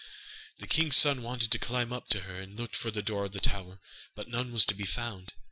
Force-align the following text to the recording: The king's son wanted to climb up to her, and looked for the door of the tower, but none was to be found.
The 0.57 0.65
king's 0.65 0.95
son 0.95 1.21
wanted 1.21 1.51
to 1.51 1.59
climb 1.59 1.93
up 1.93 2.07
to 2.07 2.21
her, 2.21 2.39
and 2.41 2.57
looked 2.57 2.75
for 2.75 2.89
the 2.89 3.03
door 3.03 3.25
of 3.25 3.33
the 3.33 3.39
tower, 3.39 3.79
but 4.15 4.27
none 4.29 4.51
was 4.51 4.65
to 4.65 4.73
be 4.73 4.83
found. 4.87 5.33